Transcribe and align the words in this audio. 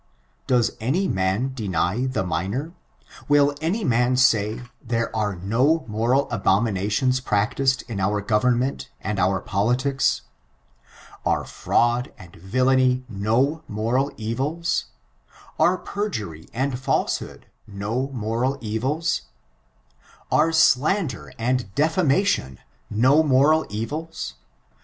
Does 0.47 0.71
any 0.79 1.07
man 1.07 1.51
deny 1.53 2.07
the 2.07 2.23
minor} 2.23 2.73
'Will 3.29 3.53
any 3.61 3.85
roan 3.85 4.17
say, 4.17 4.61
there 4.83 5.15
are 5.15 5.35
no 5.35 5.85
moral 5.87 6.27
abominations 6.31 7.19
practiced 7.19 7.83
in 7.83 7.99
our 7.99 8.19
government 8.19 8.89
and 9.01 9.19
our 9.19 9.39
politics? 9.39 10.23
Are 11.23 11.45
fraud 11.45 12.11
and 12.17 12.35
villainy 12.37 13.03
no 13.07 13.61
moral 13.67 14.11
evils 14.17 14.85
% 15.23 15.59
Are 15.59 15.77
peijury 15.77 16.49
and 16.51 16.79
falsehood 16.79 17.45
no 17.67 18.07
moral 18.11 18.57
evils} 18.59 19.21
Are 20.31 20.51
slander 20.51 21.31
and 21.37 21.75
de&mation 21.75 22.57
no 22.89 23.21
moral 23.21 23.67
evils 23.69 24.33